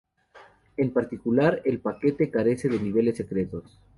[0.77, 3.77] En particular, el paquete carece de niveles secretos.